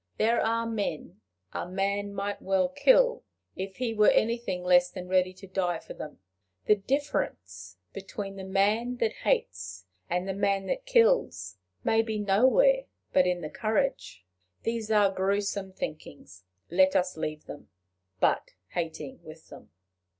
There 0.17 0.41
are 0.43 0.65
men 0.65 1.21
a 1.53 1.69
man 1.69 2.11
might 2.15 2.41
well 2.41 2.69
kill, 2.69 3.23
if 3.55 3.75
he 3.77 3.93
were 3.93 4.09
anything 4.09 4.63
less 4.63 4.89
than 4.89 5.07
ready 5.07 5.31
to 5.33 5.45
die 5.45 5.77
for 5.77 5.93
them. 5.93 6.17
The 6.65 6.73
difference 6.73 7.77
between 7.93 8.35
the 8.35 8.43
man 8.43 8.97
that 8.97 9.11
hates 9.17 9.85
and 10.09 10.27
the 10.27 10.33
man 10.33 10.65
that 10.65 10.87
kills 10.87 11.57
may 11.83 12.01
be 12.01 12.17
nowhere 12.17 12.85
but 13.13 13.27
in 13.27 13.41
the 13.41 13.49
courage. 13.51 14.25
These 14.63 14.89
are 14.89 15.11
grewsome 15.11 15.71
thinkings: 15.71 16.45
let 16.71 16.95
us 16.95 17.15
leave 17.15 17.45
them 17.45 17.69
but 18.19 18.55
hating 18.69 19.21
with 19.23 19.49
them. 19.49 19.69